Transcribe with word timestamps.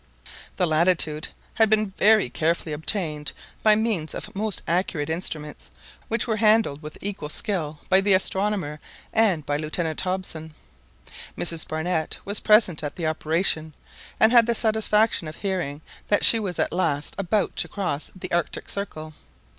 The 0.57 0.65
latitude 0.65 1.27
had 1.53 1.69
been 1.69 1.91
very 1.91 2.27
carefully 2.27 2.73
obtained 2.73 3.33
by 3.61 3.75
means 3.75 4.15
of 4.15 4.35
most 4.35 4.63
accurate 4.67 5.11
instruments, 5.11 5.69
which 6.07 6.25
were 6.25 6.37
handled 6.37 6.81
with 6.81 6.97
equal 7.01 7.29
skill 7.29 7.81
by 7.87 8.01
the 8.01 8.13
astronomer 8.15 8.79
and 9.13 9.45
by 9.45 9.57
Lieutenant 9.57 10.01
Hobson. 10.01 10.55
Mrs 11.37 11.67
Barnett 11.67 12.17
was 12.25 12.39
present 12.39 12.83
at 12.83 12.95
the 12.95 13.05
operation, 13.05 13.75
and 14.19 14.31
had 14.31 14.47
the 14.47 14.55
satisfaction 14.55 15.27
of 15.27 15.35
hearing 15.35 15.81
that 16.07 16.25
she 16.25 16.39
was 16.39 16.57
at 16.57 16.73
last 16.73 17.13
about 17.19 17.55
to 17.57 17.67
cross 17.67 18.09
the 18.15 18.31
Arctic 18.31 18.69
Circle. 18.69 19.13